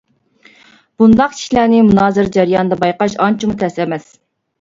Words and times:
بۇنداق 1.01 1.35
كىشىلەرنى 1.35 1.81
مۇنازىرە 1.89 2.31
جەريانىدا 2.37 2.79
بايقاش 2.85 3.17
ئانچىمۇ 3.27 3.59
تەس 3.65 3.79
ئەمەس. 3.85 4.09